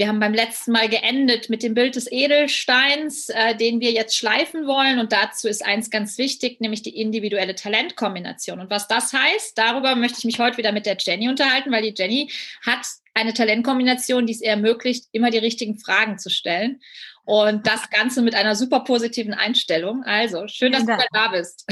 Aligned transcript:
wir 0.00 0.08
haben 0.08 0.18
beim 0.18 0.32
letzten 0.32 0.72
Mal 0.72 0.88
geendet 0.88 1.50
mit 1.50 1.62
dem 1.62 1.74
Bild 1.74 1.94
des 1.94 2.10
Edelsteins, 2.10 3.28
äh, 3.28 3.54
den 3.54 3.80
wir 3.80 3.90
jetzt 3.92 4.16
schleifen 4.16 4.66
wollen. 4.66 4.98
Und 4.98 5.12
dazu 5.12 5.46
ist 5.46 5.62
eins 5.62 5.90
ganz 5.90 6.16
wichtig, 6.16 6.58
nämlich 6.58 6.80
die 6.80 6.98
individuelle 6.98 7.54
Talentkombination. 7.54 8.60
Und 8.60 8.70
was 8.70 8.88
das 8.88 9.12
heißt, 9.12 9.58
darüber 9.58 9.96
möchte 9.96 10.16
ich 10.16 10.24
mich 10.24 10.38
heute 10.38 10.56
wieder 10.56 10.72
mit 10.72 10.86
der 10.86 10.96
Jenny 10.98 11.28
unterhalten, 11.28 11.70
weil 11.70 11.82
die 11.82 11.92
Jenny 11.94 12.32
hat 12.64 12.86
eine 13.12 13.34
Talentkombination, 13.34 14.24
die 14.24 14.32
es 14.32 14.40
ihr 14.40 14.52
ermöglicht, 14.52 15.04
immer 15.12 15.28
die 15.28 15.36
richtigen 15.36 15.78
Fragen 15.78 16.18
zu 16.18 16.30
stellen. 16.30 16.80
Und 17.24 17.66
das 17.66 17.90
Ganze 17.90 18.22
mit 18.22 18.34
einer 18.34 18.54
super 18.54 18.80
positiven 18.80 19.34
Einstellung. 19.34 20.02
Also, 20.04 20.48
schön, 20.48 20.72
dass 20.72 20.86
du 20.86 20.96
da 21.12 21.28
bist. 21.28 21.66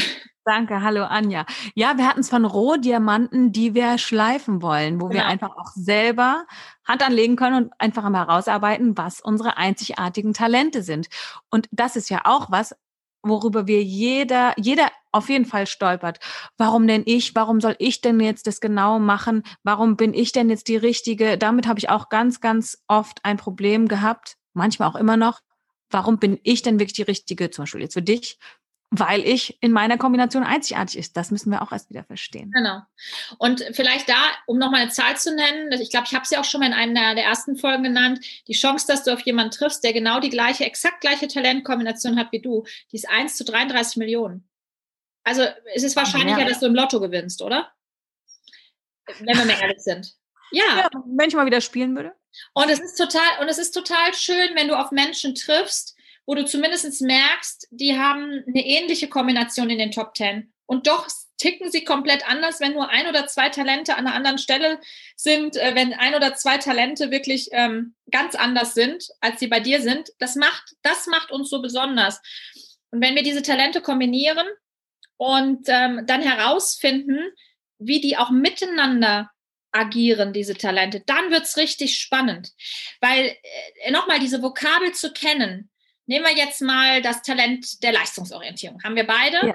Danke, 0.49 0.81
hallo 0.83 1.05
Anja. 1.05 1.45
Ja, 1.75 1.99
wir 1.99 2.09
hatten 2.09 2.21
es 2.21 2.31
von 2.31 2.47
Rohdiamanten, 2.47 3.53
die 3.53 3.75
wir 3.75 3.99
schleifen 3.99 4.63
wollen, 4.63 4.99
wo 4.99 5.09
genau. 5.09 5.21
wir 5.21 5.27
einfach 5.27 5.55
auch 5.59 5.73
selber 5.75 6.47
Hand 6.87 7.07
anlegen 7.07 7.37
können 7.37 7.65
und 7.65 7.73
einfach 7.79 8.03
einmal 8.03 8.27
herausarbeiten, 8.27 8.97
was 8.97 9.21
unsere 9.21 9.59
einzigartigen 9.59 10.33
Talente 10.33 10.83
sind. 10.83 11.09
Und 11.51 11.69
das 11.71 11.97
ist 11.97 12.09
ja 12.09 12.23
auch 12.25 12.51
was, 12.51 12.75
worüber 13.23 13.67
wir 13.67 13.83
jeder, 13.83 14.55
jeder 14.57 14.89
auf 15.13 15.29
jeden 15.29 15.45
Fall 15.45 15.67
stolpert. 15.67 16.19
Warum 16.57 16.87
denn 16.87 17.03
ich? 17.05 17.35
Warum 17.35 17.61
soll 17.61 17.77
ich 17.79 18.01
denn 18.01 18.19
jetzt 18.19 18.47
das 18.47 18.63
genau 18.63 18.99
machen? 18.99 19.43
Warum 19.65 19.97
bin 19.99 20.15
ich 20.15 20.33
denn 20.33 20.49
jetzt 20.49 20.69
die 20.69 20.79
Richtige? 20.79 21.37
Damit 21.37 21.67
habe 21.67 21.79
ich 21.79 21.91
auch 21.91 22.09
ganz, 22.09 22.41
ganz 22.41 22.83
oft 22.87 23.23
ein 23.23 23.37
Problem 23.37 23.87
gehabt, 23.87 24.39
manchmal 24.55 24.89
auch 24.89 24.97
immer 24.97 25.19
noch. 25.19 25.41
Warum 25.91 26.19
bin 26.19 26.41
ich 26.43 26.63
denn 26.63 26.79
wirklich 26.79 26.95
die 26.95 27.03
Richtige, 27.03 27.51
zum 27.51 27.65
Beispiel 27.65 27.83
jetzt 27.83 27.95
für 27.95 28.03
dich? 28.03 28.39
Weil 28.91 29.21
ich 29.27 29.59
in 29.61 29.73
meiner 29.73 29.99
Kombination 29.99 30.45
einzigartig 30.45 30.97
ist. 30.97 31.17
Das 31.17 31.31
müssen 31.31 31.51
wir 31.51 31.61
auch 31.61 31.73
erst 31.73 31.91
wieder 31.91 32.05
verstehen. 32.05 32.51
Genau. 32.53 32.81
Und 33.39 33.63
vielleicht 33.73 34.09
da, 34.09 34.17
um 34.47 34.59
nochmal 34.59 34.83
eine 34.83 34.91
Zahl 34.91 35.17
zu 35.17 35.35
nennen, 35.35 35.71
ich 35.73 35.91
glaube, 35.91 36.07
ich 36.09 36.15
habe 36.15 36.25
ja 36.31 36.41
auch 36.41 36.45
schon 36.45 36.61
mal 36.61 36.69
in 36.69 36.73
einer 36.73 37.15
der 37.15 37.25
ersten 37.25 37.57
Folgen 37.57 37.83
genannt, 37.83 38.21
die 38.47 38.55
Chance, 38.55 38.87
dass 38.87 39.05
du 39.05 39.13
auf 39.13 39.21
jemanden 39.21 39.51
triffst, 39.51 39.85
der 39.85 39.93
genau 39.93 40.21
die 40.21 40.31
gleiche, 40.31 40.65
exakt 40.65 41.03
gleiche 41.03 41.29
Talentkombination 41.29 42.19
hat 42.19 42.33
wie 42.33 42.41
du, 42.41 42.65
die 42.91 42.97
ist 42.97 43.09
1 43.09 43.37
zu 43.37 43.45
33 43.45 43.99
Millionen. 43.99 44.49
Also 45.23 45.43
es 45.75 45.83
ist 45.83 45.97
wahrscheinlicher, 45.97 46.41
ja. 46.41 46.49
dass 46.49 46.61
du 46.61 46.67
im 46.67 46.75
Lotto 46.75 47.01
gewinnst, 47.01 47.43
oder? 47.43 47.71
Wenn 49.21 49.37
wir 49.37 49.45
mal 49.45 49.61
ehrlich 49.61 49.81
sind. 49.81 50.15
Ja. 50.51 50.65
ja. 50.79 50.91
Wenn 51.05 51.29
ich 51.29 51.35
mal 51.35 51.45
wieder 51.45 51.61
spielen 51.61 51.95
würde. 51.95 52.15
Und 52.55 52.71
es 52.71 52.81
ist 52.81 52.97
total, 52.97 53.41
und 53.41 53.49
es 53.49 53.59
ist 53.59 53.73
total 53.73 54.15
schön, 54.15 54.51
wenn 54.55 54.69
du 54.69 54.79
auf 54.79 54.91
Menschen 54.91 55.35
triffst, 55.35 55.98
wo 56.29 56.35
du 56.35 56.45
zumindest 56.45 57.01
merkst, 57.01 57.69
die 57.71 57.99
haben 57.99 58.45
eine 58.47 58.67
ähnliche 58.67 59.09
Kombination 59.09 59.71
in 59.71 59.79
den 59.79 59.93
Top 59.93 60.13
Ten. 60.13 60.53
Und 60.67 60.87
doch 60.87 61.09
ticken 61.39 61.71
sie 61.71 61.85
komplett 61.85 62.29
anders, 62.29 62.61
wenn 62.61 62.75
nur 62.75 62.91
ein 62.91 63.07
oder 63.07 63.27
zwei 63.27 63.49
Talente 63.49 63.97
an 63.97 64.07
einer 64.07 64.15
anderen 64.15 64.37
Stelle 64.37 64.79
sind, 65.17 65.57
äh, 65.57 65.75
wenn 65.75 65.95
ein 65.95 66.15
oder 66.15 66.35
zwei 66.35 66.59
Talente 66.59 67.11
wirklich 67.11 67.49
ähm, 67.53 67.95
ganz 68.11 68.35
anders 68.35 68.75
sind, 68.75 69.09
als 69.21 69.41
sie 69.41 69.47
bei 69.47 69.61
dir 69.61 69.81
sind. 69.81 70.11
Das 70.19 70.37
macht, 70.37 70.77
das 70.83 71.07
macht 71.07 71.33
uns 71.33 71.49
so 71.49 71.63
besonders. 71.63 72.21
Und 72.91 73.01
wenn 73.01 73.15
wir 73.15 73.23
diese 73.23 73.41
Talente 73.41 73.81
kombinieren 73.81 74.47
und 75.17 75.65
ähm, 75.69 76.03
dann 76.07 76.21
herausfinden, 76.21 77.21
wie 77.79 78.03
die 78.03 78.19
auch 78.19 78.29
miteinander 78.29 79.31
agieren, 79.73 80.35
diese 80.35 80.55
Talente, 80.55 81.01
dann 81.07 81.31
wird's 81.31 81.57
richtig 81.57 81.99
spannend. 81.99 82.53
Weil 83.01 83.35
äh, 83.81 83.91
nochmal 83.93 84.19
diese 84.19 84.43
Vokabel 84.43 84.93
zu 84.93 85.11
kennen, 85.15 85.71
Nehmen 86.09 86.25
wir 86.25 86.35
jetzt 86.35 86.63
mal 86.63 87.03
das 87.03 87.21
Talent 87.21 87.83
der 87.83 87.93
Leistungsorientierung. 87.93 88.83
Haben 88.83 88.97
wir 88.97 89.07
beide. 89.07 89.47
Ja. 89.47 89.55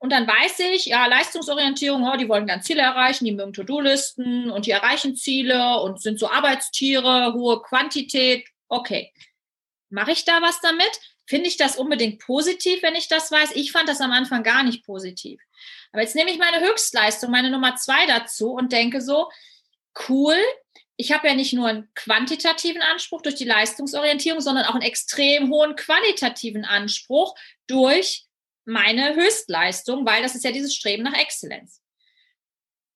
Und 0.00 0.12
dann 0.12 0.28
weiß 0.28 0.60
ich, 0.74 0.86
ja, 0.86 1.06
Leistungsorientierung, 1.06 2.04
oh, 2.04 2.16
die 2.16 2.28
wollen 2.28 2.46
ganz 2.46 2.66
Ziele 2.66 2.82
erreichen, 2.82 3.24
die 3.24 3.32
mögen 3.32 3.54
To-Do-Listen 3.54 4.50
und 4.50 4.66
die 4.66 4.70
erreichen 4.70 5.16
Ziele 5.16 5.80
und 5.80 6.00
sind 6.00 6.20
so 6.20 6.28
Arbeitstiere, 6.28 7.32
hohe 7.32 7.62
Quantität. 7.62 8.46
Okay. 8.68 9.12
Mache 9.88 10.12
ich 10.12 10.26
da 10.26 10.42
was 10.42 10.60
damit? 10.60 10.90
Finde 11.24 11.48
ich 11.48 11.56
das 11.56 11.76
unbedingt 11.76 12.20
positiv, 12.20 12.82
wenn 12.82 12.94
ich 12.94 13.08
das 13.08 13.32
weiß? 13.32 13.52
Ich 13.54 13.72
fand 13.72 13.88
das 13.88 14.02
am 14.02 14.12
Anfang 14.12 14.42
gar 14.42 14.62
nicht 14.62 14.84
positiv. 14.84 15.40
Aber 15.92 16.02
jetzt 16.02 16.14
nehme 16.14 16.30
ich 16.30 16.38
meine 16.38 16.60
Höchstleistung, 16.60 17.30
meine 17.30 17.50
Nummer 17.50 17.76
zwei 17.76 18.04
dazu 18.06 18.52
und 18.52 18.72
denke 18.72 19.00
so, 19.00 19.30
cool, 20.08 20.36
ich 21.00 21.12
habe 21.12 21.28
ja 21.28 21.34
nicht 21.34 21.52
nur 21.52 21.68
einen 21.68 21.88
quantitativen 21.94 22.82
Anspruch 22.82 23.22
durch 23.22 23.36
die 23.36 23.44
Leistungsorientierung, 23.44 24.40
sondern 24.40 24.66
auch 24.66 24.74
einen 24.74 24.82
extrem 24.82 25.48
hohen 25.48 25.76
qualitativen 25.76 26.64
Anspruch 26.64 27.36
durch 27.68 28.24
meine 28.64 29.14
Höchstleistung, 29.14 30.04
weil 30.04 30.22
das 30.22 30.34
ist 30.34 30.44
ja 30.44 30.50
dieses 30.50 30.74
Streben 30.74 31.04
nach 31.04 31.16
Exzellenz. 31.16 31.80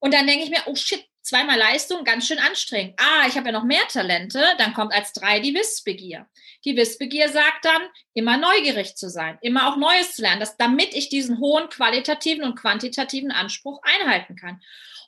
Und 0.00 0.12
dann 0.12 0.26
denke 0.26 0.44
ich 0.44 0.50
mir, 0.50 0.62
oh 0.66 0.74
shit, 0.74 1.04
zweimal 1.22 1.56
Leistung, 1.56 2.02
ganz 2.02 2.26
schön 2.26 2.40
anstrengend. 2.40 2.98
Ah, 2.98 3.28
ich 3.28 3.36
habe 3.36 3.46
ja 3.46 3.52
noch 3.52 3.62
mehr 3.62 3.86
Talente. 3.88 4.44
Dann 4.58 4.74
kommt 4.74 4.92
als 4.92 5.12
drei 5.12 5.38
die 5.38 5.54
Wissbegier. 5.54 6.28
Die 6.64 6.76
Wissbegier 6.76 7.28
sagt 7.28 7.64
dann, 7.64 7.82
immer 8.14 8.36
neugierig 8.36 8.96
zu 8.96 9.08
sein, 9.10 9.38
immer 9.42 9.68
auch 9.68 9.76
Neues 9.76 10.16
zu 10.16 10.22
lernen, 10.22 10.40
dass, 10.40 10.56
damit 10.56 10.92
ich 10.92 11.08
diesen 11.08 11.38
hohen 11.38 11.68
qualitativen 11.68 12.42
und 12.42 12.56
quantitativen 12.56 13.30
Anspruch 13.30 13.80
einhalten 13.84 14.34
kann. 14.34 14.60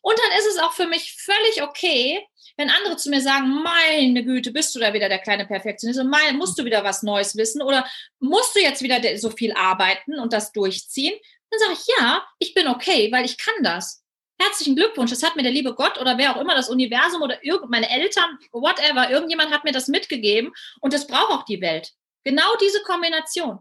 Und 0.05 0.19
dann 0.19 0.39
ist 0.39 0.47
es 0.47 0.59
auch 0.59 0.75
für 0.75 0.87
mich 0.87 1.17
völlig 1.19 1.63
okay, 1.63 2.23
wenn 2.59 2.69
andere 2.69 2.99
zu 2.99 3.09
mir 3.09 3.23
sagen, 3.23 3.63
meine 3.63 4.23
Güte, 4.23 4.53
bist 4.53 4.75
du 4.75 4.79
da 4.79 4.93
wieder 4.93 5.09
der 5.09 5.19
kleine 5.19 5.47
Perfektionist 5.47 5.99
und 5.99 6.11
mein, 6.11 6.37
musst 6.37 6.59
du 6.59 6.65
wieder 6.67 6.85
was 6.85 7.03
Neues 7.03 7.37
wissen 7.37 7.63
oder 7.63 7.89
musst 8.21 8.55
du 8.55 8.61
jetzt 8.61 8.83
wieder 8.83 9.01
so 9.17 9.31
viel 9.31 9.55
arbeiten 9.55 10.19
und 10.19 10.35
das 10.35 10.53
durchziehen, 10.53 11.19
dann 11.51 11.59
sage 11.59 11.73
ich, 11.73 11.87
ja, 11.99 12.23
ich 12.39 12.53
bin 12.53 12.69
okay, 12.69 13.11
weil 13.13 13.25
ich 13.25 13.39
kann 13.39 13.55
das. 13.63 14.05
Herzlichen 14.39 14.77
Glückwunsch, 14.77 15.11
das 15.11 15.23
hat 15.23 15.37
mir 15.37 15.43
der 15.43 15.53
liebe 15.53 15.75
Gott 15.75 15.99
oder 15.99 16.19
wer 16.19 16.37
auch 16.37 16.41
immer, 16.41 16.55
das 16.55 16.69
Universum 16.69 17.23
oder 17.23 17.39
meine 17.69 17.89
Eltern, 17.89 18.39
whatever, 18.53 19.09
irgendjemand 19.09 19.53
hat 19.53 19.65
mir 19.65 19.73
das 19.73 19.89
mitgegeben 19.89 20.53
und 20.81 20.93
das 20.93 21.07
braucht 21.07 21.33
auch 21.33 21.45
die 21.47 21.63
Welt. 21.63 21.93
Genau 22.25 22.57
diese 22.61 22.83
Kombination. 22.83 23.59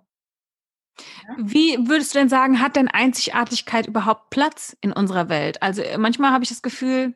Wie 1.37 1.77
würdest 1.87 2.13
du 2.13 2.19
denn 2.19 2.29
sagen, 2.29 2.59
hat 2.59 2.75
denn 2.75 2.87
Einzigartigkeit 2.87 3.87
überhaupt 3.87 4.29
Platz 4.29 4.77
in 4.81 4.93
unserer 4.93 5.29
Welt? 5.29 5.61
Also 5.61 5.81
äh, 5.81 5.97
manchmal 5.97 6.31
habe 6.31 6.43
ich 6.43 6.49
das 6.49 6.61
Gefühl, 6.61 7.13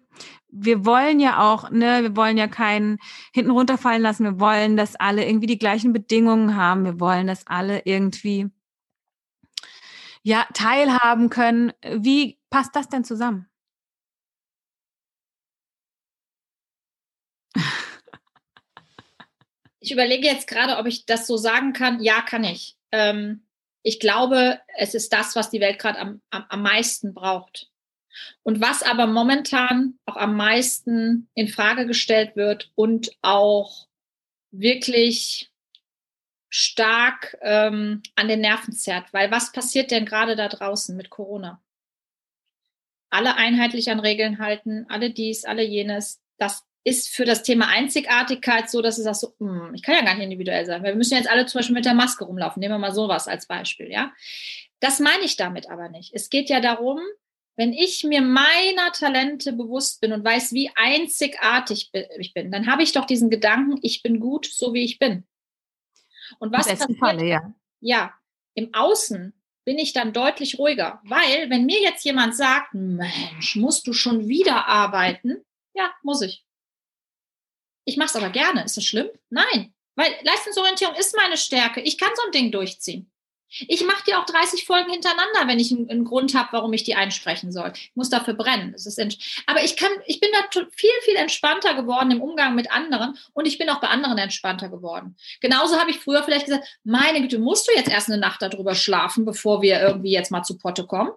wir 0.49 0.85
wollen 0.85 1.19
ja 1.19 1.41
auch, 1.41 1.69
ne, 1.69 2.01
wir 2.03 2.15
wollen 2.15 2.37
ja 2.37 2.47
keinen 2.47 2.99
hinten 3.33 3.51
runterfallen 3.51 4.01
lassen. 4.01 4.23
Wir 4.23 4.39
wollen, 4.39 4.77
dass 4.77 4.95
alle 4.95 5.27
irgendwie 5.27 5.47
die 5.47 5.59
gleichen 5.59 5.93
Bedingungen 5.93 6.55
haben. 6.55 6.85
Wir 6.85 6.99
wollen, 6.99 7.27
dass 7.27 7.45
alle 7.47 7.81
irgendwie 7.85 8.49
ja 10.23 10.47
teilhaben 10.53 11.29
können. 11.29 11.73
Wie 11.83 12.39
passt 12.49 12.75
das 12.75 12.89
denn 12.89 13.03
zusammen? 13.03 13.47
Ich 19.79 19.91
überlege 19.91 20.27
jetzt 20.27 20.47
gerade, 20.47 20.77
ob 20.77 20.85
ich 20.85 21.05
das 21.05 21.27
so 21.27 21.37
sagen 21.37 21.71
kann. 21.71 22.01
Ja, 22.01 22.21
kann 22.21 22.43
ich. 22.43 22.77
Ähm, 22.91 23.46
ich 23.87 24.01
glaube, 24.01 24.59
es 24.77 24.93
ist 24.93 25.13
das, 25.13 25.37
was 25.37 25.49
die 25.49 25.61
Welt 25.61 25.79
gerade 25.79 25.97
am, 25.97 26.21
am, 26.29 26.43
am 26.49 26.61
meisten 26.61 27.13
braucht. 27.13 27.71
Und 28.43 28.59
was 28.59 28.83
aber 28.83 29.07
momentan 29.07 29.97
auch 30.05 30.17
am 30.17 30.35
meisten 30.35 31.29
in 31.35 31.47
Frage 31.47 31.85
gestellt 31.85 32.35
wird 32.35 32.69
und 32.75 33.11
auch 33.21 33.87
wirklich 34.51 35.53
stark 36.49 37.37
ähm, 37.41 38.01
an 38.15 38.27
den 38.27 38.41
Nerven 38.41 38.73
zerrt. 38.73 39.13
Weil 39.13 39.31
was 39.31 39.53
passiert 39.53 39.91
denn 39.91 40.05
gerade 40.05 40.35
da 40.35 40.49
draußen 40.49 40.97
mit 40.97 41.09
Corona? 41.09 41.63
Alle 43.09 43.37
einheitlich 43.37 43.89
an 43.89 44.01
Regeln 44.01 44.39
halten, 44.39 44.85
alle 44.89 45.11
dies, 45.11 45.45
alle 45.45 45.63
jenes. 45.63 46.21
Das 46.37 46.65
ist 46.87 47.09
für 47.09 47.25
das 47.25 47.43
Thema 47.43 47.67
Einzigartigkeit 47.67 48.69
so, 48.69 48.81
dass 48.81 48.97
es 48.97 49.03
das 49.03 49.19
so, 49.19 49.33
hm, 49.39 49.73
ich 49.75 49.83
kann 49.83 49.95
ja 49.95 50.05
gar 50.05 50.13
nicht 50.13 50.23
individuell 50.23 50.65
sein, 50.65 50.81
weil 50.81 50.93
wir 50.93 50.97
müssen 50.97 51.17
jetzt 51.17 51.29
alle 51.29 51.45
zum 51.45 51.59
Beispiel 51.59 51.73
mit 51.73 51.83
der 51.83 51.93
Maske 51.93 52.23
rumlaufen. 52.23 52.61
Nehmen 52.61 52.75
wir 52.75 52.79
mal 52.79 52.93
sowas 52.93 53.27
als 53.27 53.45
Beispiel, 53.45 53.91
ja. 53.91 54.13
Das 54.79 55.01
meine 55.01 55.23
ich 55.23 55.35
damit 55.35 55.69
aber 55.69 55.89
nicht. 55.89 56.13
Es 56.13 56.29
geht 56.29 56.49
ja 56.49 56.61
darum, 56.61 56.97
wenn 57.57 57.73
ich 57.73 58.05
mir 58.05 58.21
meiner 58.21 58.93
Talente 58.93 59.51
bewusst 59.51 59.99
bin 59.99 60.13
und 60.13 60.23
weiß, 60.23 60.53
wie 60.53 60.71
einzigartig 60.75 61.91
ich 62.19 62.33
bin, 62.33 62.51
dann 62.51 62.67
habe 62.67 62.83
ich 62.83 62.93
doch 62.93 63.05
diesen 63.05 63.29
Gedanken, 63.29 63.79
ich 63.81 64.01
bin 64.01 64.21
gut, 64.21 64.45
so 64.45 64.73
wie 64.73 64.85
ich 64.85 64.97
bin. 64.97 65.27
Und 66.39 66.53
was 66.53 66.69
passiert? 66.69 66.97
Falle, 66.99 67.25
ja. 67.25 67.53
ja, 67.81 68.13
im 68.53 68.73
Außen 68.73 69.33
bin 69.65 69.77
ich 69.77 69.91
dann 69.91 70.13
deutlich 70.13 70.57
ruhiger, 70.57 71.01
weil 71.03 71.49
wenn 71.49 71.65
mir 71.65 71.81
jetzt 71.81 72.05
jemand 72.05 72.33
sagt, 72.33 72.73
Mensch, 72.73 73.57
musst 73.57 73.87
du 73.87 73.91
schon 73.91 74.29
wieder 74.29 74.67
arbeiten? 74.67 75.43
Ja, 75.73 75.91
muss 76.01 76.21
ich. 76.21 76.46
Ich 77.87 77.95
mache 77.95 78.09
es 78.09 78.15
aber 78.17 78.29
gerne. 78.29 78.65
Ist 78.65 78.75
das 78.75 78.83
schlimm? 78.83 79.07
Nein, 79.29 79.73
weil 79.95 80.13
Leistungsorientierung 80.23 80.95
ist 80.95 81.15
meine 81.15 81.37
Stärke. 81.37 81.79
Ich 81.79 81.97
kann 81.97 82.11
so 82.15 82.23
ein 82.25 82.31
Ding 82.33 82.51
durchziehen. 82.51 83.09
Ich 83.49 83.85
mache 83.85 84.03
dir 84.03 84.19
auch 84.19 84.25
30 84.25 84.65
Folgen 84.65 84.91
hintereinander, 84.91 85.47
wenn 85.47 85.57
ich 85.57 85.71
einen, 85.71 85.89
einen 85.89 86.03
Grund 86.03 86.35
habe, 86.35 86.49
warum 86.51 86.73
ich 86.73 86.83
die 86.83 86.95
einsprechen 86.95 87.53
soll. 87.53 87.71
Ich 87.73 87.91
muss 87.95 88.09
dafür 88.09 88.33
brennen. 88.33 88.75
Aber 89.45 89.63
ich 89.63 89.77
kann, 89.77 89.91
ich 90.05 90.19
bin 90.19 90.29
da 90.33 90.61
viel, 90.75 90.89
viel 91.03 91.15
entspannter 91.15 91.75
geworden 91.75 92.11
im 92.11 92.21
Umgang 92.21 92.55
mit 92.55 92.69
anderen 92.73 93.17
und 93.31 93.47
ich 93.47 93.57
bin 93.57 93.69
auch 93.69 93.79
bei 93.79 93.87
anderen 93.87 94.17
entspannter 94.17 94.67
geworden. 94.67 95.15
Genauso 95.39 95.79
habe 95.79 95.91
ich 95.91 95.99
früher 95.99 96.23
vielleicht 96.23 96.47
gesagt, 96.47 96.67
meine 96.83 97.21
Güte, 97.21 97.39
musst 97.39 97.69
du 97.69 97.71
jetzt 97.73 97.89
erst 97.89 98.09
eine 98.09 98.19
Nacht 98.19 98.41
darüber 98.41 98.75
schlafen, 98.75 99.23
bevor 99.23 99.61
wir 99.61 99.79
irgendwie 99.79 100.11
jetzt 100.11 100.29
mal 100.29 100.43
zu 100.43 100.57
Potte 100.57 100.85
kommen? 100.85 101.11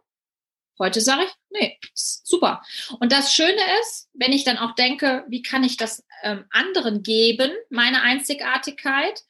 Heute 0.81 1.03
sage 1.03 1.25
ich, 1.25 1.31
nee, 1.51 1.79
super. 1.95 2.63
Und 3.01 3.13
das 3.13 3.35
Schöne 3.35 3.61
ist, 3.83 4.09
wenn 4.15 4.33
ich 4.33 4.45
dann 4.45 4.57
auch 4.57 4.75
denke, 4.75 5.25
wie 5.29 5.43
kann 5.43 5.63
ich 5.63 5.77
das 5.77 6.03
ähm, 6.23 6.47
anderen 6.51 7.03
geben, 7.03 7.53
meine 7.69 8.01
Einzigartigkeit, 8.01 9.23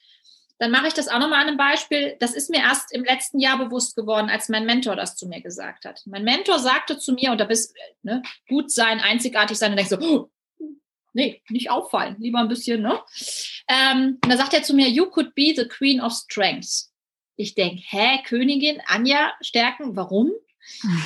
dann 0.61 0.71
mache 0.71 0.87
ich 0.87 0.95
das 0.95 1.09
auch 1.09 1.19
nochmal 1.19 1.41
an 1.41 1.49
einem 1.49 1.57
Beispiel. 1.57 2.17
Das 2.21 2.35
ist 2.35 2.51
mir 2.51 2.61
erst 2.61 2.93
im 2.93 3.03
letzten 3.03 3.41
Jahr 3.41 3.59
bewusst 3.59 3.97
geworden, 3.97 4.31
als 4.31 4.49
mein 4.49 4.65
Mentor 4.65 4.95
das 4.95 5.17
zu 5.17 5.27
mir 5.27 5.41
gesagt 5.41 5.87
hat. 5.87 6.03
Mein 6.07 6.23
Mentor 6.23 6.61
sagte 6.61 6.99
zu 6.99 7.15
mir, 7.15 7.33
und 7.33 7.39
da 7.39 7.47
bist 7.47 7.75
ne, 8.03 8.23
gut 8.49 8.71
sein, 8.71 9.01
einzigartig 9.01 9.59
sein, 9.59 9.73
und 9.73 9.77
denkst 9.77 9.91
so, 9.91 9.99
oh, 9.99 10.31
nee, 11.15 11.43
nicht 11.49 11.71
auffallen, 11.71 12.15
lieber 12.21 12.39
ein 12.39 12.49
bisschen, 12.49 12.83
ne? 12.83 13.01
Ähm, 13.67 14.19
und 14.23 14.31
da 14.31 14.37
sagt 14.37 14.55
er 14.55 14.63
zu 14.63 14.75
mir, 14.75 14.89
you 14.89 15.07
could 15.07 15.35
be 15.35 15.53
the 15.57 15.67
queen 15.67 16.01
of 16.01 16.13
strengths. 16.13 16.93
Ich 17.35 17.55
denke, 17.55 17.83
hä, 17.89 18.23
Königin, 18.25 18.81
Anja, 18.87 19.33
Stärken, 19.41 19.97
warum? 19.97 20.31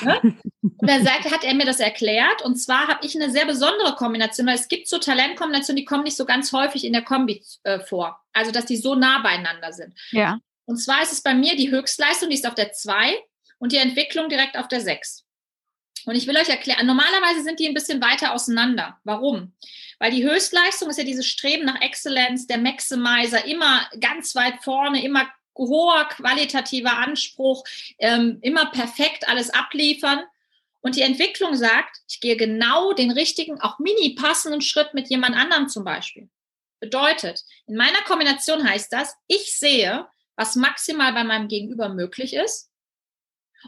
Ne? 0.03 0.21
Und 0.63 0.89
dann 0.89 1.05
sagt, 1.05 1.31
hat 1.31 1.45
er 1.45 1.55
mir 1.55 1.67
das 1.67 1.81
erklärt. 1.81 2.43
Und 2.43 2.57
zwar 2.57 2.89
habe 2.89 3.07
ich 3.07 3.15
eine 3.15 3.31
sehr 3.31 3.47
besondere 3.47 3.95
Kombination, 3.97 4.47
weil 4.47 4.57
es 4.57 4.69
gibt 4.69 4.89
so 4.89 4.99
Talentkombinationen, 4.99 5.77
die 5.77 5.85
kommen 5.85 6.05
nicht 6.05 6.17
so 6.17 6.25
ganz 6.25 6.53
häufig 6.53 6.85
in 6.85 6.93
der 6.93 7.03
Kombi 7.03 7.45
äh, 7.63 7.81
vor. 7.81 8.21
Also, 8.33 8.51
dass 8.51 8.67
die 8.67 8.77
so 8.77 8.95
nah 8.95 9.21
beieinander 9.23 9.73
sind. 9.73 9.95
Ja. 10.11 10.39
Und 10.67 10.79
zwar 10.79 11.03
ist 11.03 11.13
es 11.13 11.23
bei 11.23 11.35
mir 11.35 11.57
die 11.57 11.71
Höchstleistung, 11.71 12.31
die 12.31 12.37
ist 12.37 12.47
auf 12.47 12.55
der 12.55 12.73
2 12.73 13.19
und 13.59 13.73
die 13.73 13.77
Entwicklung 13.77 14.29
direkt 14.29 14.57
auf 14.57 14.69
der 14.69 14.81
6. 14.81 15.25
Und 16.07 16.17
ich 16.17 16.27
will 16.27 16.37
euch 16.37 16.49
erklären, 16.49 16.87
normalerweise 16.87 17.43
sind 17.43 17.61
die 17.61 17.67
ein 17.67 17.75
bisschen 17.75 18.03
weiter 18.03 18.35
auseinander. 18.35 18.99
Warum? 19.05 19.55
Weil 19.99 20.11
die 20.11 20.25
Höchstleistung 20.25 20.91
ist 20.91 20.99
ja 20.99 21.05
dieses 21.05 21.27
Streben 21.27 21.65
nach 21.65 21.81
Exzellenz, 21.81 22.47
der 22.47 22.59
Maximizer, 22.59 23.47
immer 23.47 23.89
ganz 24.01 24.35
weit 24.35 24.63
vorne, 24.63 25.03
immer 25.03 25.27
hoher 25.57 26.05
qualitativer 26.07 26.97
Anspruch, 26.99 27.65
ähm, 27.99 28.39
immer 28.43 28.67
perfekt 28.67 29.29
alles 29.29 29.51
abliefern. 29.51 30.21
Und 30.81 30.97
die 30.97 31.03
Entwicklung 31.03 31.57
sagt, 31.57 32.03
ich 32.09 32.21
gehe 32.21 32.37
genau 32.37 32.93
den 32.93 33.11
richtigen, 33.11 33.61
auch 33.61 33.79
mini 33.79 34.15
passenden 34.15 34.61
Schritt 34.61 34.93
mit 34.93 35.09
jemand 35.09 35.35
anderem 35.37 35.69
zum 35.69 35.85
Beispiel. 35.85 36.29
Bedeutet, 36.81 37.43
in 37.67 37.77
meiner 37.77 38.03
Kombination 38.03 38.69
heißt 38.69 38.93
das, 38.93 39.15
ich 39.27 39.59
sehe, 39.59 40.07
was 40.37 40.57
maximal 40.57 41.13
bei 41.13 41.25
meinem 41.25 41.49
Gegenüber 41.49 41.89
möglich 41.89 42.35
ist. 42.35 42.71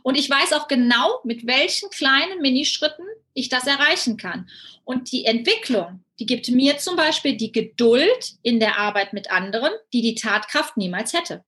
Und 0.02 0.16
ich 0.16 0.28
weiß 0.28 0.52
auch 0.52 0.68
genau, 0.68 1.20
mit 1.24 1.46
welchen 1.46 1.88
kleinen 1.90 2.42
Minischritten 2.42 3.06
ich 3.32 3.48
das 3.48 3.66
erreichen 3.66 4.16
kann. 4.16 4.48
Und 4.84 5.12
die 5.12 5.24
Entwicklung, 5.24 6.04
die 6.18 6.26
gibt 6.26 6.48
mir 6.50 6.78
zum 6.78 6.96
Beispiel 6.96 7.36
die 7.36 7.52
Geduld 7.52 8.34
in 8.42 8.60
der 8.60 8.78
Arbeit 8.78 9.12
mit 9.12 9.30
anderen, 9.30 9.72
die 9.92 10.02
die 10.02 10.14
Tatkraft 10.14 10.76
niemals 10.76 11.12
hätte. 11.12 11.44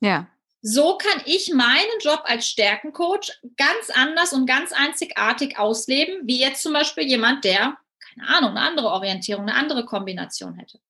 Ja. 0.00 0.26
So 0.60 0.98
kann 0.98 1.22
ich 1.24 1.52
meinen 1.54 2.00
Job 2.00 2.22
als 2.24 2.48
Stärkencoach 2.48 3.30
ganz 3.56 3.90
anders 3.94 4.32
und 4.32 4.46
ganz 4.46 4.72
einzigartig 4.72 5.58
ausleben, 5.58 6.26
wie 6.26 6.40
jetzt 6.40 6.62
zum 6.62 6.72
Beispiel 6.72 7.04
jemand, 7.04 7.44
der, 7.44 7.76
keine 8.14 8.28
Ahnung, 8.28 8.50
eine 8.50 8.62
andere 8.62 8.88
Orientierung, 8.88 9.48
eine 9.48 9.54
andere 9.54 9.84
Kombination 9.84 10.54
hätte. 10.54 10.80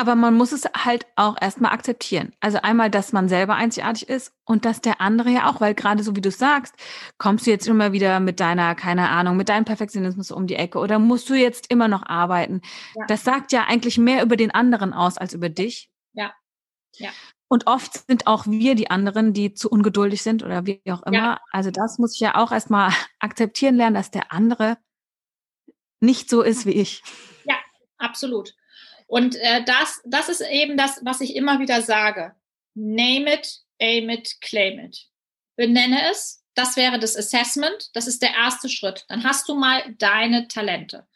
Aber 0.00 0.14
man 0.14 0.34
muss 0.34 0.52
es 0.52 0.64
halt 0.64 1.06
auch 1.14 1.36
erstmal 1.38 1.72
akzeptieren. 1.72 2.32
Also 2.40 2.58
einmal, 2.62 2.90
dass 2.90 3.12
man 3.12 3.28
selber 3.28 3.56
einzigartig 3.56 4.08
ist 4.08 4.32
und 4.46 4.64
dass 4.64 4.80
der 4.80 5.00
andere 5.02 5.28
ja 5.28 5.50
auch, 5.50 5.60
weil 5.60 5.74
gerade 5.74 6.02
so 6.02 6.16
wie 6.16 6.22
du 6.22 6.30
sagst, 6.30 6.74
kommst 7.18 7.46
du 7.46 7.50
jetzt 7.50 7.68
immer 7.68 7.92
wieder 7.92 8.18
mit 8.18 8.40
deiner, 8.40 8.74
keine 8.74 9.10
Ahnung, 9.10 9.36
mit 9.36 9.50
deinem 9.50 9.66
Perfektionismus 9.66 10.30
um 10.30 10.46
die 10.46 10.54
Ecke 10.54 10.78
oder 10.78 10.98
musst 10.98 11.28
du 11.28 11.34
jetzt 11.34 11.70
immer 11.70 11.86
noch 11.86 12.06
arbeiten? 12.06 12.62
Ja. 12.94 13.04
Das 13.08 13.24
sagt 13.24 13.52
ja 13.52 13.64
eigentlich 13.68 13.98
mehr 13.98 14.22
über 14.22 14.36
den 14.36 14.52
anderen 14.52 14.94
aus 14.94 15.18
als 15.18 15.34
über 15.34 15.50
dich. 15.50 15.90
Ja. 17.00 17.10
Und 17.48 17.66
oft 17.66 18.06
sind 18.06 18.28
auch 18.28 18.46
wir 18.46 18.76
die 18.76 18.90
anderen, 18.90 19.32
die 19.32 19.54
zu 19.54 19.68
ungeduldig 19.68 20.22
sind 20.22 20.44
oder 20.44 20.66
wie 20.66 20.80
auch 20.88 21.02
immer. 21.02 21.16
Ja. 21.16 21.40
Also 21.50 21.72
das 21.72 21.98
muss 21.98 22.14
ich 22.14 22.20
ja 22.20 22.36
auch 22.36 22.52
erstmal 22.52 22.92
akzeptieren 23.18 23.74
lernen, 23.74 23.94
dass 23.94 24.10
der 24.10 24.32
andere 24.32 24.78
nicht 26.00 26.30
so 26.30 26.42
ist 26.42 26.64
wie 26.64 26.72
ich. 26.72 27.02
Ja, 27.44 27.56
absolut. 27.98 28.54
Und 29.06 29.34
äh, 29.36 29.64
das, 29.64 30.00
das 30.04 30.28
ist 30.28 30.42
eben 30.42 30.76
das, 30.76 31.00
was 31.04 31.20
ich 31.20 31.34
immer 31.34 31.58
wieder 31.58 31.82
sage. 31.82 32.36
Name 32.74 33.34
it, 33.34 33.60
aim 33.80 34.08
it, 34.08 34.36
claim 34.40 34.78
it. 34.78 35.08
Benenne 35.56 36.08
es, 36.10 36.39
das 36.54 36.76
wäre 36.76 36.98
das 36.98 37.16
Assessment. 37.16 37.90
Das 37.94 38.06
ist 38.06 38.22
der 38.22 38.34
erste 38.34 38.68
Schritt. 38.68 39.04
Dann 39.08 39.24
hast 39.24 39.48
du 39.48 39.54
mal 39.54 39.82
deine 39.98 40.48
Talente. 40.48 41.06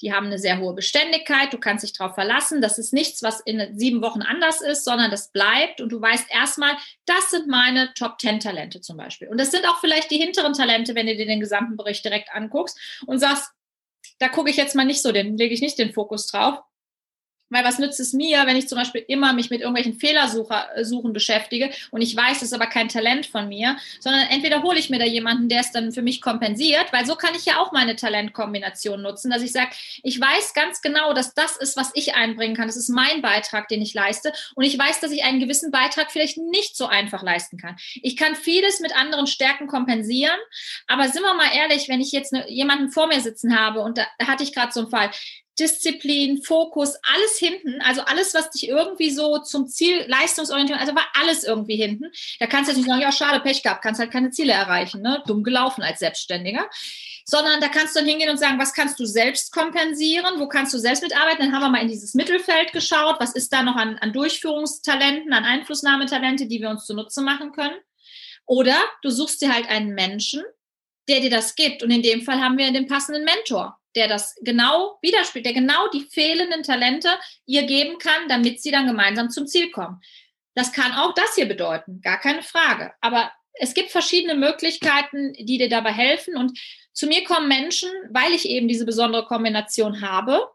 Die 0.00 0.12
haben 0.12 0.26
eine 0.26 0.38
sehr 0.38 0.58
hohe 0.58 0.74
Beständigkeit. 0.74 1.52
Du 1.52 1.58
kannst 1.58 1.84
dich 1.84 1.92
darauf 1.92 2.14
verlassen. 2.14 2.60
Das 2.62 2.78
ist 2.78 2.92
nichts, 2.92 3.22
was 3.22 3.40
in 3.40 3.76
sieben 3.78 4.02
Wochen 4.02 4.22
anders 4.22 4.60
ist, 4.60 4.84
sondern 4.84 5.10
das 5.10 5.32
bleibt. 5.32 5.80
Und 5.80 5.90
du 5.90 6.00
weißt 6.00 6.26
erstmal, 6.30 6.76
das 7.06 7.30
sind 7.30 7.48
meine 7.48 7.92
Top 7.94 8.20
10 8.20 8.40
Talente 8.40 8.80
zum 8.80 8.96
Beispiel. 8.96 9.28
Und 9.28 9.38
das 9.38 9.50
sind 9.50 9.66
auch 9.66 9.80
vielleicht 9.80 10.10
die 10.10 10.18
hinteren 10.18 10.52
Talente, 10.52 10.94
wenn 10.94 11.06
du 11.06 11.16
dir 11.16 11.26
den 11.26 11.40
gesamten 11.40 11.76
Bericht 11.76 12.04
direkt 12.04 12.30
anguckst 12.32 12.78
und 13.06 13.18
sagst, 13.18 13.50
da 14.18 14.28
gucke 14.28 14.50
ich 14.50 14.56
jetzt 14.56 14.74
mal 14.74 14.84
nicht 14.84 15.02
so, 15.02 15.12
den 15.12 15.36
lege 15.36 15.54
ich 15.54 15.60
nicht 15.60 15.78
den 15.78 15.92
Fokus 15.92 16.28
drauf. 16.28 16.60
Weil 17.54 17.64
was 17.64 17.78
nützt 17.78 18.00
es 18.00 18.12
mir, 18.12 18.46
wenn 18.46 18.56
ich 18.56 18.68
zum 18.68 18.78
Beispiel 18.78 19.04
immer 19.06 19.32
mich 19.32 19.48
mit 19.48 19.60
irgendwelchen 19.60 19.94
Fehlersuchen 19.94 21.12
beschäftige 21.12 21.70
und 21.92 22.02
ich 22.02 22.16
weiß, 22.16 22.40
das 22.40 22.48
ist 22.48 22.52
aber 22.52 22.66
kein 22.66 22.88
Talent 22.88 23.26
von 23.26 23.48
mir, 23.48 23.76
sondern 24.00 24.22
entweder 24.28 24.62
hole 24.62 24.76
ich 24.76 24.90
mir 24.90 24.98
da 24.98 25.04
jemanden, 25.04 25.48
der 25.48 25.60
es 25.60 25.70
dann 25.70 25.92
für 25.92 26.02
mich 26.02 26.20
kompensiert, 26.20 26.92
weil 26.92 27.06
so 27.06 27.14
kann 27.14 27.34
ich 27.36 27.44
ja 27.44 27.60
auch 27.60 27.70
meine 27.70 27.94
Talentkombination 27.94 29.00
nutzen, 29.00 29.30
dass 29.30 29.42
ich 29.42 29.52
sage, 29.52 29.70
ich 30.02 30.20
weiß 30.20 30.52
ganz 30.54 30.82
genau, 30.82 31.12
dass 31.12 31.32
das 31.34 31.56
ist, 31.56 31.76
was 31.76 31.92
ich 31.94 32.16
einbringen 32.16 32.56
kann. 32.56 32.66
Das 32.66 32.76
ist 32.76 32.88
mein 32.88 33.22
Beitrag, 33.22 33.68
den 33.68 33.82
ich 33.82 33.94
leiste. 33.94 34.32
Und 34.56 34.64
ich 34.64 34.76
weiß, 34.76 34.98
dass 34.98 35.12
ich 35.12 35.22
einen 35.22 35.38
gewissen 35.38 35.70
Beitrag 35.70 36.10
vielleicht 36.10 36.38
nicht 36.38 36.76
so 36.76 36.86
einfach 36.86 37.22
leisten 37.22 37.56
kann. 37.56 37.76
Ich 38.02 38.16
kann 38.16 38.34
vieles 38.34 38.80
mit 38.80 38.96
anderen 38.96 39.28
Stärken 39.28 39.68
kompensieren, 39.68 40.38
aber 40.88 41.08
sind 41.08 41.22
wir 41.22 41.34
mal 41.34 41.54
ehrlich, 41.54 41.88
wenn 41.88 42.00
ich 42.00 42.10
jetzt 42.10 42.32
ne, 42.32 42.50
jemanden 42.50 42.90
vor 42.90 43.06
mir 43.06 43.20
sitzen 43.20 43.56
habe 43.56 43.80
und 43.80 43.98
da 43.98 44.06
hatte 44.26 44.42
ich 44.42 44.52
gerade 44.52 44.72
so 44.72 44.80
einen 44.80 44.90
Fall, 44.90 45.10
Disziplin, 45.58 46.42
Fokus, 46.42 46.96
alles 47.02 47.38
hinten. 47.38 47.80
Also 47.82 48.02
alles, 48.02 48.34
was 48.34 48.50
dich 48.50 48.68
irgendwie 48.68 49.10
so 49.10 49.38
zum 49.38 49.68
Ziel, 49.68 50.04
Leistungsorientierung, 50.08 50.80
also 50.80 50.94
war 50.94 51.06
alles 51.14 51.44
irgendwie 51.44 51.76
hinten. 51.76 52.10
Da 52.40 52.46
kannst 52.46 52.68
du 52.68 52.72
jetzt 52.72 52.78
nicht 52.78 52.88
sagen, 52.88 53.02
ja, 53.02 53.12
schade, 53.12 53.40
Pech 53.40 53.62
gehabt, 53.62 53.82
kannst 53.82 54.00
halt 54.00 54.10
keine 54.10 54.30
Ziele 54.30 54.52
erreichen, 54.52 55.02
ne? 55.02 55.22
Dumm 55.26 55.44
gelaufen 55.44 55.82
als 55.82 56.00
Selbstständiger. 56.00 56.68
Sondern 57.24 57.60
da 57.60 57.68
kannst 57.68 57.94
du 57.94 58.00
dann 58.00 58.08
hingehen 58.08 58.30
und 58.30 58.38
sagen, 58.38 58.58
was 58.58 58.74
kannst 58.74 58.98
du 58.98 59.06
selbst 59.06 59.52
kompensieren? 59.52 60.38
Wo 60.38 60.48
kannst 60.48 60.74
du 60.74 60.78
selbst 60.78 61.02
mitarbeiten? 61.02 61.38
Dann 61.40 61.52
haben 61.54 61.62
wir 61.62 61.70
mal 61.70 61.82
in 61.82 61.88
dieses 61.88 62.14
Mittelfeld 62.14 62.72
geschaut. 62.72 63.16
Was 63.18 63.34
ist 63.34 63.52
da 63.52 63.62
noch 63.62 63.76
an, 63.76 63.96
an 63.98 64.12
Durchführungstalenten, 64.12 65.32
an 65.32 65.44
Einflussnahmetalente, 65.44 66.46
die 66.46 66.60
wir 66.60 66.68
uns 66.68 66.84
zunutze 66.84 67.22
machen 67.22 67.52
können? 67.52 67.76
Oder 68.46 68.76
du 69.02 69.10
suchst 69.10 69.40
dir 69.40 69.54
halt 69.54 69.68
einen 69.68 69.94
Menschen, 69.94 70.42
der 71.08 71.20
dir 71.20 71.30
das 71.30 71.54
gibt. 71.54 71.82
Und 71.82 71.90
in 71.90 72.02
dem 72.02 72.22
Fall 72.22 72.40
haben 72.40 72.58
wir 72.58 72.70
den 72.72 72.88
passenden 72.88 73.24
Mentor 73.24 73.78
der 73.96 74.08
das 74.08 74.34
genau 74.42 74.98
widerspiegelt, 75.02 75.46
der 75.46 75.60
genau 75.62 75.88
die 75.88 76.06
fehlenden 76.10 76.62
Talente 76.62 77.08
ihr 77.46 77.64
geben 77.64 77.98
kann, 77.98 78.28
damit 78.28 78.62
sie 78.62 78.70
dann 78.70 78.86
gemeinsam 78.86 79.30
zum 79.30 79.46
Ziel 79.46 79.70
kommen. 79.70 80.00
Das 80.54 80.72
kann 80.72 80.92
auch 80.92 81.14
das 81.14 81.34
hier 81.34 81.46
bedeuten, 81.46 82.00
gar 82.00 82.18
keine 82.18 82.42
Frage. 82.42 82.92
Aber 83.00 83.32
es 83.54 83.74
gibt 83.74 83.90
verschiedene 83.90 84.34
Möglichkeiten, 84.34 85.32
die 85.34 85.58
dir 85.58 85.68
dabei 85.68 85.92
helfen. 85.92 86.36
Und 86.36 86.58
zu 86.92 87.06
mir 87.06 87.24
kommen 87.24 87.48
Menschen, 87.48 87.90
weil 88.10 88.32
ich 88.32 88.48
eben 88.48 88.68
diese 88.68 88.84
besondere 88.84 89.26
Kombination 89.26 90.00
habe, 90.00 90.48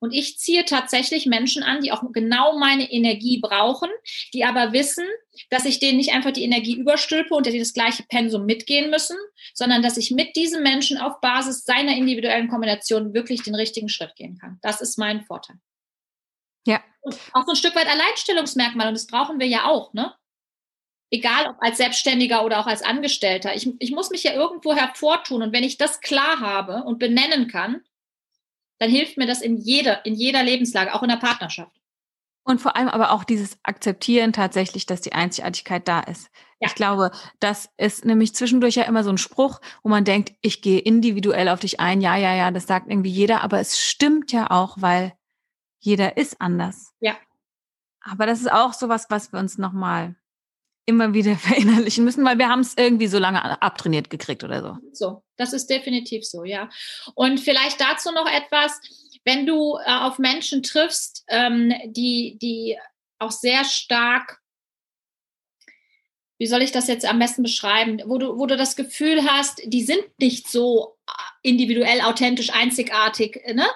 und 0.00 0.12
ich 0.12 0.38
ziehe 0.38 0.64
tatsächlich 0.64 1.26
Menschen 1.26 1.62
an, 1.62 1.80
die 1.82 1.92
auch 1.92 2.02
genau 2.12 2.58
meine 2.58 2.90
Energie 2.90 3.40
brauchen, 3.40 3.90
die 4.32 4.44
aber 4.44 4.72
wissen, 4.72 5.06
dass 5.50 5.64
ich 5.64 5.78
denen 5.78 5.98
nicht 5.98 6.12
einfach 6.12 6.32
die 6.32 6.44
Energie 6.44 6.76
überstülpe 6.76 7.34
und 7.34 7.46
dass 7.46 7.52
sie 7.52 7.58
das 7.58 7.74
gleiche 7.74 8.04
Pensum 8.04 8.46
mitgehen 8.46 8.90
müssen, 8.90 9.16
sondern 9.54 9.82
dass 9.82 9.96
ich 9.96 10.10
mit 10.10 10.36
diesem 10.36 10.62
Menschen 10.62 10.98
auf 10.98 11.20
Basis 11.20 11.64
seiner 11.64 11.96
individuellen 11.96 12.48
Kombination 12.48 13.14
wirklich 13.14 13.42
den 13.42 13.54
richtigen 13.54 13.88
Schritt 13.88 14.14
gehen 14.16 14.38
kann. 14.38 14.58
Das 14.62 14.80
ist 14.80 14.98
mein 14.98 15.22
Vorteil. 15.22 15.56
Ja. 16.66 16.82
Und 17.00 17.16
auch 17.32 17.44
so 17.44 17.52
ein 17.52 17.56
Stück 17.56 17.76
weit 17.76 17.88
Alleinstellungsmerkmal 17.88 18.88
und 18.88 18.94
das 18.94 19.06
brauchen 19.06 19.38
wir 19.38 19.46
ja 19.46 19.66
auch, 19.66 19.92
ne? 19.92 20.14
Egal 21.08 21.46
ob 21.46 21.56
als 21.60 21.76
Selbstständiger 21.76 22.44
oder 22.44 22.58
auch 22.58 22.66
als 22.66 22.82
Angestellter. 22.82 23.54
Ich, 23.54 23.70
ich 23.78 23.92
muss 23.92 24.10
mich 24.10 24.24
ja 24.24 24.32
irgendwo 24.32 24.74
hervortun. 24.74 25.40
Und 25.40 25.52
wenn 25.52 25.62
ich 25.62 25.78
das 25.78 26.00
klar 26.00 26.40
habe 26.40 26.82
und 26.82 26.98
benennen 26.98 27.46
kann, 27.46 27.84
dann 28.78 28.90
hilft 28.90 29.16
mir 29.16 29.26
das 29.26 29.40
in 29.40 29.56
jeder, 29.56 30.04
in 30.04 30.14
jeder 30.14 30.42
Lebenslage, 30.42 30.94
auch 30.94 31.02
in 31.02 31.08
der 31.08 31.16
Partnerschaft. 31.16 31.80
Und 32.44 32.60
vor 32.60 32.76
allem 32.76 32.88
aber 32.88 33.10
auch 33.10 33.24
dieses 33.24 33.58
Akzeptieren 33.64 34.32
tatsächlich, 34.32 34.86
dass 34.86 35.00
die 35.00 35.12
Einzigartigkeit 35.12 35.88
da 35.88 36.00
ist. 36.00 36.30
Ja. 36.60 36.68
Ich 36.68 36.76
glaube, 36.76 37.10
das 37.40 37.68
ist 37.76 38.04
nämlich 38.04 38.34
zwischendurch 38.36 38.76
ja 38.76 38.84
immer 38.84 39.02
so 39.02 39.10
ein 39.10 39.18
Spruch, 39.18 39.60
wo 39.82 39.88
man 39.88 40.04
denkt, 40.04 40.32
ich 40.42 40.62
gehe 40.62 40.78
individuell 40.78 41.48
auf 41.48 41.58
dich 41.58 41.80
ein. 41.80 42.00
Ja, 42.00 42.16
ja, 42.16 42.34
ja, 42.34 42.50
das 42.52 42.66
sagt 42.66 42.88
irgendwie 42.88 43.10
jeder, 43.10 43.42
aber 43.42 43.58
es 43.58 43.80
stimmt 43.80 44.30
ja 44.30 44.50
auch, 44.50 44.76
weil 44.80 45.12
jeder 45.80 46.16
ist 46.16 46.40
anders. 46.40 46.94
Ja. 47.00 47.16
Aber 48.00 48.26
das 48.26 48.40
ist 48.40 48.52
auch 48.52 48.72
sowas, 48.72 49.06
was 49.08 49.32
wir 49.32 49.40
uns 49.40 49.58
nochmal 49.58 50.14
immer 50.86 51.12
wieder 51.12 51.36
verinnerlichen 51.36 52.04
müssen, 52.04 52.24
weil 52.24 52.38
wir 52.38 52.48
haben 52.48 52.60
es 52.60 52.74
irgendwie 52.76 53.08
so 53.08 53.18
lange 53.18 53.60
abtrainiert 53.60 54.08
gekriegt 54.08 54.44
oder 54.44 54.62
so. 54.62 54.78
So, 54.92 55.22
das 55.36 55.52
ist 55.52 55.68
definitiv 55.68 56.24
so, 56.24 56.44
ja. 56.44 56.70
Und 57.14 57.40
vielleicht 57.40 57.80
dazu 57.80 58.12
noch 58.12 58.30
etwas, 58.30 58.80
wenn 59.24 59.44
du 59.44 59.76
äh, 59.76 59.90
auf 59.90 60.18
Menschen 60.18 60.62
triffst, 60.62 61.24
ähm, 61.28 61.72
die, 61.86 62.38
die 62.40 62.78
auch 63.18 63.32
sehr 63.32 63.64
stark, 63.64 64.40
wie 66.38 66.46
soll 66.46 66.62
ich 66.62 66.70
das 66.70 66.86
jetzt 66.86 67.06
am 67.06 67.18
besten 67.18 67.42
beschreiben, 67.42 68.02
wo 68.06 68.18
du, 68.18 68.38
wo 68.38 68.46
du 68.46 68.56
das 68.56 68.76
Gefühl 68.76 69.24
hast, 69.24 69.60
die 69.64 69.82
sind 69.82 70.04
nicht 70.18 70.48
so 70.48 70.96
äh, 71.08 71.48
individuell, 71.48 72.02
authentisch, 72.02 72.50
einzigartig, 72.52 73.42
ne? 73.52 73.66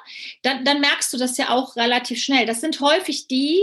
dann, 0.42 0.64
dann 0.64 0.80
merkst 0.80 1.12
du 1.12 1.16
das 1.16 1.36
ja 1.36 1.50
auch 1.50 1.76
relativ 1.76 2.22
schnell. 2.22 2.46
Das 2.46 2.60
sind 2.60 2.80
häufig 2.80 3.26
die, 3.26 3.58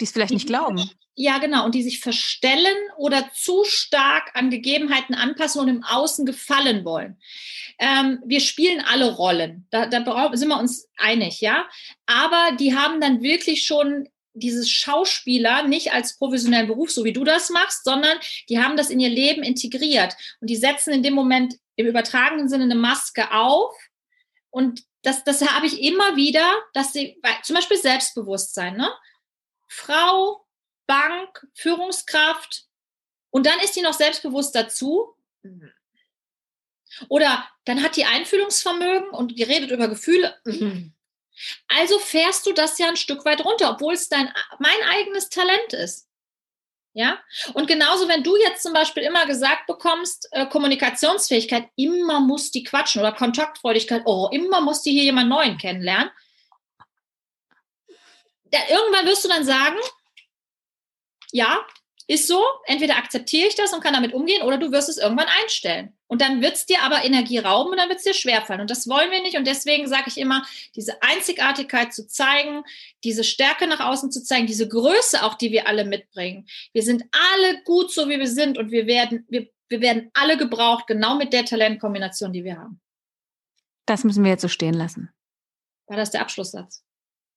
die 0.00 0.04
es 0.04 0.12
vielleicht 0.12 0.32
nicht 0.32 0.46
glauben. 0.46 0.90
Ja, 1.14 1.38
genau. 1.38 1.64
Und 1.64 1.74
die 1.74 1.82
sich 1.82 2.00
verstellen 2.00 2.76
oder 2.96 3.30
zu 3.34 3.64
stark 3.64 4.30
an 4.34 4.50
Gegebenheiten 4.50 5.14
anpassen 5.14 5.60
und 5.60 5.68
im 5.68 5.84
Außen 5.84 6.24
gefallen 6.24 6.84
wollen. 6.84 7.18
Ähm, 7.78 8.20
wir 8.24 8.40
spielen 8.40 8.82
alle 8.86 9.14
Rollen. 9.14 9.66
Da, 9.70 9.86
da 9.86 10.30
sind 10.34 10.48
wir 10.48 10.58
uns 10.58 10.88
einig, 10.96 11.40
ja. 11.40 11.68
Aber 12.06 12.56
die 12.58 12.74
haben 12.74 13.00
dann 13.00 13.22
wirklich 13.22 13.64
schon 13.64 14.08
dieses 14.32 14.70
Schauspieler 14.70 15.64
nicht 15.64 15.92
als 15.92 16.16
professionellen 16.16 16.68
Beruf, 16.68 16.90
so 16.90 17.04
wie 17.04 17.12
du 17.12 17.24
das 17.24 17.50
machst, 17.50 17.84
sondern 17.84 18.16
die 18.48 18.60
haben 18.60 18.76
das 18.76 18.90
in 18.90 19.00
ihr 19.00 19.08
Leben 19.08 19.42
integriert. 19.42 20.14
Und 20.40 20.48
die 20.48 20.56
setzen 20.56 20.92
in 20.92 21.02
dem 21.02 21.14
Moment 21.14 21.56
im 21.76 21.86
übertragenen 21.86 22.48
Sinne 22.48 22.64
eine 22.64 22.74
Maske 22.74 23.32
auf. 23.32 23.74
Und 24.50 24.82
das, 25.02 25.24
das 25.24 25.46
habe 25.46 25.66
ich 25.66 25.82
immer 25.82 26.16
wieder, 26.16 26.46
dass 26.74 26.92
sie, 26.92 27.20
zum 27.42 27.56
Beispiel 27.56 27.78
Selbstbewusstsein, 27.78 28.76
ne? 28.76 28.90
Frau, 29.68 30.44
Bank, 30.90 31.46
Führungskraft 31.54 32.64
und 33.30 33.46
dann 33.46 33.60
ist 33.60 33.76
die 33.76 33.82
noch 33.82 33.94
selbstbewusst 33.94 34.56
dazu. 34.56 35.14
Mhm. 35.42 35.70
Oder 37.08 37.48
dann 37.64 37.80
hat 37.80 37.94
die 37.94 38.06
Einfühlungsvermögen 38.06 39.10
und 39.10 39.38
die 39.38 39.44
redet 39.44 39.70
über 39.70 39.86
Gefühle. 39.86 40.36
Mhm. 40.44 40.92
Also 41.68 42.00
fährst 42.00 42.44
du 42.44 42.52
das 42.52 42.76
ja 42.78 42.88
ein 42.88 42.96
Stück 42.96 43.24
weit 43.24 43.44
runter, 43.44 43.70
obwohl 43.70 43.94
es 43.94 44.08
dein, 44.08 44.34
mein 44.58 44.82
eigenes 44.88 45.28
Talent 45.28 45.74
ist. 45.74 46.08
Ja, 46.92 47.20
und 47.54 47.68
genauso, 47.68 48.08
wenn 48.08 48.24
du 48.24 48.36
jetzt 48.36 48.64
zum 48.64 48.72
Beispiel 48.72 49.04
immer 49.04 49.24
gesagt 49.26 49.68
bekommst, 49.68 50.28
äh, 50.32 50.44
Kommunikationsfähigkeit, 50.46 51.68
immer 51.76 52.18
muss 52.18 52.50
die 52.50 52.64
quatschen 52.64 53.00
oder 53.00 53.12
Kontaktfreudigkeit, 53.12 54.02
oh, 54.06 54.28
immer 54.32 54.60
muss 54.60 54.82
die 54.82 54.90
hier 54.90 55.04
jemand 55.04 55.28
Neuen 55.28 55.56
kennenlernen. 55.56 56.10
Da, 58.50 58.58
irgendwann 58.68 59.06
wirst 59.06 59.24
du 59.24 59.28
dann 59.28 59.44
sagen, 59.44 59.78
ja, 61.32 61.64
ist 62.10 62.26
so, 62.26 62.42
entweder 62.64 62.96
akzeptiere 62.96 63.46
ich 63.46 63.54
das 63.54 63.72
und 63.72 63.84
kann 63.84 63.94
damit 63.94 64.12
umgehen 64.12 64.42
oder 64.42 64.58
du 64.58 64.72
wirst 64.72 64.88
es 64.88 64.98
irgendwann 64.98 65.28
einstellen. 65.42 65.96
Und 66.08 66.20
dann 66.20 66.42
wird 66.42 66.54
es 66.54 66.66
dir 66.66 66.82
aber 66.82 67.04
Energie 67.04 67.38
rauben 67.38 67.70
und 67.70 67.76
dann 67.76 67.88
wird 67.88 67.98
es 67.98 68.04
dir 68.04 68.14
schwerfallen. 68.14 68.60
Und 68.60 68.68
das 68.68 68.88
wollen 68.88 69.12
wir 69.12 69.22
nicht. 69.22 69.36
Und 69.36 69.46
deswegen 69.46 69.86
sage 69.86 70.06
ich 70.08 70.18
immer, 70.18 70.44
diese 70.74 71.00
Einzigartigkeit 71.02 71.94
zu 71.94 72.08
zeigen, 72.08 72.64
diese 73.04 73.22
Stärke 73.22 73.68
nach 73.68 73.78
außen 73.78 74.10
zu 74.10 74.24
zeigen, 74.24 74.48
diese 74.48 74.66
Größe 74.66 75.22
auch, 75.22 75.34
die 75.34 75.52
wir 75.52 75.68
alle 75.68 75.84
mitbringen. 75.84 76.48
Wir 76.72 76.82
sind 76.82 77.04
alle 77.12 77.62
gut 77.62 77.92
so, 77.92 78.08
wie 78.08 78.18
wir 78.18 78.26
sind 78.26 78.58
und 78.58 78.72
wir 78.72 78.88
werden, 78.88 79.24
wir, 79.28 79.48
wir 79.68 79.80
werden 79.80 80.10
alle 80.12 80.36
gebraucht, 80.36 80.88
genau 80.88 81.14
mit 81.16 81.32
der 81.32 81.44
Talentkombination, 81.44 82.32
die 82.32 82.42
wir 82.42 82.58
haben. 82.58 82.80
Das 83.86 84.02
müssen 84.02 84.24
wir 84.24 84.32
jetzt 84.32 84.42
so 84.42 84.48
stehen 84.48 84.74
lassen. 84.74 85.10
War 85.86 85.96
das 85.96 86.10
der 86.10 86.22
Abschlusssatz? 86.22 86.82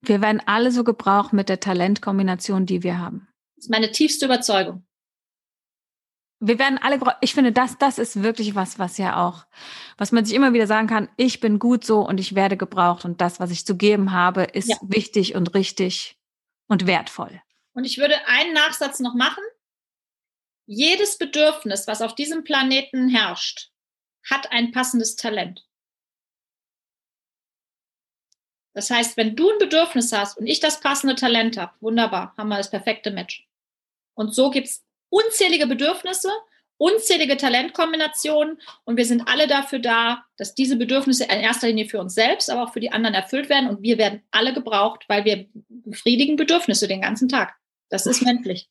Wir 0.01 0.19
werden 0.19 0.41
alle 0.47 0.71
so 0.71 0.83
gebraucht 0.83 1.31
mit 1.31 1.47
der 1.47 1.59
Talentkombination, 1.59 2.65
die 2.65 2.81
wir 2.81 2.97
haben. 2.97 3.27
Das 3.63 3.67
ist 3.67 3.71
meine 3.71 3.91
tiefste 3.91 4.25
Überzeugung. 4.25 4.85
Wir 6.41 6.59
werden 6.59 6.77
alle, 6.79 6.99
ich 7.21 7.33
finde, 7.33 7.53
das, 7.53 7.77
das 7.77 7.97
ist 7.97 8.21
wirklich 8.21 8.55
was, 8.55 8.77
was 8.77 8.97
ja 8.97 9.25
auch, 9.25 9.45
was 9.97 10.11
man 10.11 10.25
sich 10.25 10.35
immer 10.35 10.51
wieder 10.51 10.67
sagen 10.67 10.87
kann, 10.87 11.07
ich 11.15 11.39
bin 11.39 11.59
gut 11.59 11.85
so 11.85 12.05
und 12.05 12.19
ich 12.19 12.35
werde 12.35 12.57
gebraucht 12.57 13.05
und 13.05 13.21
das, 13.21 13.39
was 13.39 13.51
ich 13.51 13.65
zu 13.65 13.77
geben 13.77 14.11
habe, 14.11 14.43
ist 14.43 14.67
ja. 14.67 14.75
wichtig 14.81 15.35
und 15.35 15.53
richtig 15.53 16.17
und 16.67 16.87
wertvoll. 16.87 17.41
Und 17.71 17.85
ich 17.85 17.99
würde 17.99 18.15
einen 18.27 18.53
Nachsatz 18.53 18.99
noch 18.99 19.13
machen. 19.13 19.45
Jedes 20.65 21.17
Bedürfnis, 21.17 21.87
was 21.87 22.01
auf 22.01 22.15
diesem 22.15 22.43
Planeten 22.43 23.07
herrscht, 23.07 23.71
hat 24.29 24.51
ein 24.51 24.73
passendes 24.73 25.15
Talent. 25.15 25.65
Das 28.73 28.89
heißt, 28.89 29.15
wenn 29.15 29.37
du 29.37 29.49
ein 29.49 29.59
Bedürfnis 29.59 30.11
hast 30.11 30.37
und 30.37 30.47
ich 30.47 30.59
das 30.59 30.81
passende 30.81 31.15
Talent 31.15 31.55
habe, 31.55 31.71
wunderbar, 31.79 32.33
haben 32.35 32.49
wir 32.49 32.57
das 32.57 32.69
perfekte 32.69 33.09
Match. 33.09 33.47
Und 34.15 34.33
so 34.33 34.49
gibt 34.49 34.67
es 34.67 34.83
unzählige 35.09 35.67
Bedürfnisse, 35.67 36.29
unzählige 36.77 37.37
Talentkombinationen 37.37 38.59
und 38.83 38.97
wir 38.97 39.05
sind 39.05 39.27
alle 39.27 39.47
dafür 39.47 39.79
da, 39.79 40.25
dass 40.37 40.55
diese 40.55 40.75
Bedürfnisse 40.75 41.23
in 41.25 41.39
erster 41.39 41.67
Linie 41.67 41.87
für 41.87 41.99
uns 41.99 42.15
selbst, 42.15 42.49
aber 42.49 42.63
auch 42.63 42.73
für 42.73 42.79
die 42.79 42.91
anderen 42.91 43.13
erfüllt 43.13 43.49
werden 43.49 43.69
und 43.69 43.81
wir 43.81 43.97
werden 43.97 44.23
alle 44.31 44.53
gebraucht, 44.53 45.05
weil 45.07 45.23
wir 45.23 45.47
befriedigen 45.69 46.35
Bedürfnisse 46.35 46.87
den 46.87 47.01
ganzen 47.01 47.29
Tag. 47.29 47.55
Das 47.89 48.05
ist 48.05 48.21
menschlich. 48.23 48.69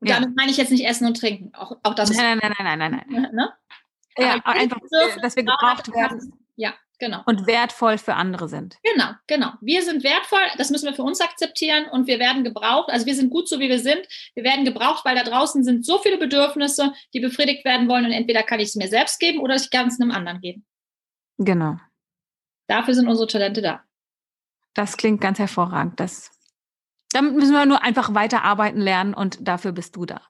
Und 0.00 0.08
ja. 0.08 0.20
damit 0.20 0.36
meine 0.36 0.50
ich 0.50 0.56
jetzt 0.56 0.70
nicht 0.70 0.84
Essen 0.84 1.06
und 1.06 1.18
Trinken. 1.18 1.54
Auch, 1.54 1.76
auch 1.82 1.94
das 1.94 2.10
nein, 2.10 2.38
nein, 2.42 2.54
nein, 2.58 2.78
nein, 2.78 2.90
nein, 2.90 3.04
nein. 3.08 3.34
Ne? 3.34 3.52
Ja, 4.18 4.34
einfach, 4.44 4.78
dass 5.22 5.36
wir 5.36 5.44
gebraucht 5.44 5.88
werden. 5.94 6.32
Ja, 6.56 6.74
genau. 7.02 7.20
Und 7.26 7.48
wertvoll 7.48 7.98
für 7.98 8.14
andere 8.14 8.48
sind. 8.48 8.78
Genau, 8.84 9.10
genau. 9.26 9.50
Wir 9.60 9.82
sind 9.82 10.04
wertvoll, 10.04 10.38
das 10.56 10.70
müssen 10.70 10.86
wir 10.86 10.94
für 10.94 11.02
uns 11.02 11.20
akzeptieren 11.20 11.86
und 11.90 12.06
wir 12.06 12.20
werden 12.20 12.44
gebraucht. 12.44 12.90
Also 12.90 13.06
wir 13.06 13.16
sind 13.16 13.30
gut 13.30 13.48
so, 13.48 13.58
wie 13.58 13.68
wir 13.68 13.80
sind. 13.80 14.06
Wir 14.34 14.44
werden 14.44 14.64
gebraucht, 14.64 15.04
weil 15.04 15.16
da 15.16 15.24
draußen 15.24 15.64
sind 15.64 15.84
so 15.84 15.98
viele 15.98 16.16
Bedürfnisse, 16.16 16.92
die 17.12 17.18
befriedigt 17.18 17.64
werden 17.64 17.88
wollen 17.88 18.06
und 18.06 18.12
entweder 18.12 18.44
kann 18.44 18.60
ich 18.60 18.68
es 18.68 18.76
mir 18.76 18.86
selbst 18.86 19.18
geben 19.18 19.40
oder 19.40 19.56
ich 19.56 19.68
kann 19.70 19.88
es 19.88 20.00
einem 20.00 20.12
anderen 20.12 20.40
geben. 20.40 20.64
Genau. 21.38 21.76
Dafür 22.68 22.94
sind 22.94 23.08
unsere 23.08 23.26
Talente 23.26 23.62
da. 23.62 23.82
Das 24.74 24.96
klingt 24.96 25.20
ganz 25.20 25.40
hervorragend. 25.40 25.98
Das, 25.98 26.30
damit 27.10 27.34
müssen 27.34 27.52
wir 27.52 27.66
nur 27.66 27.82
einfach 27.82 28.14
weiterarbeiten 28.14 28.80
lernen 28.80 29.12
und 29.12 29.46
dafür 29.46 29.72
bist 29.72 29.96
du 29.96 30.06
da. 30.06 30.22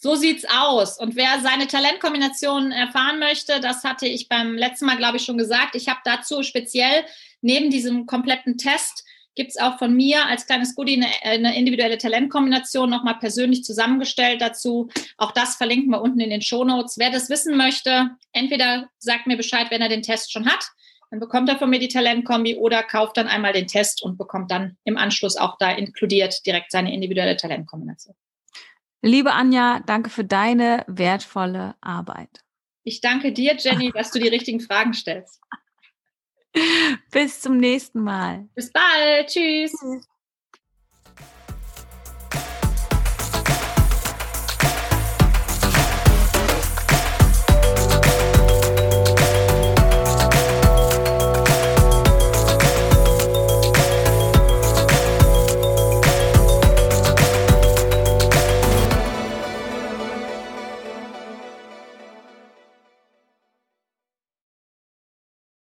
So 0.00 0.14
sieht's 0.14 0.44
aus. 0.44 0.96
Und 0.96 1.16
wer 1.16 1.40
seine 1.42 1.66
Talentkombinationen 1.66 2.70
erfahren 2.70 3.18
möchte, 3.18 3.60
das 3.60 3.82
hatte 3.82 4.06
ich 4.06 4.28
beim 4.28 4.56
letzten 4.56 4.86
Mal, 4.86 4.96
glaube 4.96 5.16
ich, 5.16 5.24
schon 5.24 5.38
gesagt. 5.38 5.74
Ich 5.74 5.88
habe 5.88 5.98
dazu 6.04 6.44
speziell 6.44 7.04
neben 7.40 7.68
diesem 7.70 8.06
kompletten 8.06 8.56
Test 8.58 9.04
gibt 9.34 9.50
es 9.50 9.56
auch 9.56 9.78
von 9.78 9.94
mir 9.94 10.26
als 10.26 10.46
kleines 10.46 10.74
Goodie 10.74 10.96
eine, 10.96 11.08
eine 11.22 11.56
individuelle 11.56 11.98
Talentkombination 11.98 12.90
nochmal 12.90 13.18
persönlich 13.18 13.62
zusammengestellt 13.62 14.40
dazu. 14.40 14.88
Auch 15.16 15.30
das 15.30 15.56
verlinken 15.56 15.90
wir 15.90 16.00
unten 16.00 16.20
in 16.20 16.30
den 16.30 16.42
Show 16.42 16.64
Notes. 16.64 16.98
Wer 16.98 17.10
das 17.10 17.30
wissen 17.30 17.56
möchte, 17.56 18.10
entweder 18.32 18.88
sagt 18.98 19.28
mir 19.28 19.36
Bescheid, 19.36 19.68
wenn 19.70 19.80
er 19.80 19.88
den 19.88 20.02
Test 20.02 20.32
schon 20.32 20.46
hat, 20.46 20.64
dann 21.10 21.20
bekommt 21.20 21.48
er 21.48 21.56
von 21.56 21.70
mir 21.70 21.78
die 21.78 21.88
Talentkombi 21.88 22.56
oder 22.56 22.82
kauft 22.82 23.16
dann 23.16 23.28
einmal 23.28 23.52
den 23.52 23.68
Test 23.68 24.02
und 24.02 24.18
bekommt 24.18 24.50
dann 24.50 24.76
im 24.84 24.96
Anschluss 24.96 25.36
auch 25.36 25.56
da 25.58 25.70
inkludiert 25.70 26.44
direkt 26.44 26.72
seine 26.72 26.92
individuelle 26.92 27.36
Talentkombination. 27.36 28.16
Liebe 29.02 29.32
Anja, 29.32 29.80
danke 29.86 30.10
für 30.10 30.24
deine 30.24 30.84
wertvolle 30.88 31.76
Arbeit. 31.80 32.44
Ich 32.82 33.00
danke 33.00 33.32
dir, 33.32 33.56
Jenny, 33.56 33.92
dass 33.94 34.10
du 34.10 34.18
die 34.18 34.28
richtigen 34.28 34.60
Fragen 34.60 34.94
stellst. 34.94 35.40
Bis 37.10 37.40
zum 37.40 37.58
nächsten 37.58 38.00
Mal. 38.00 38.48
Bis 38.54 38.72
bald. 38.72 39.28
Tschüss. 39.28 39.72
Tschüss. 39.72 40.08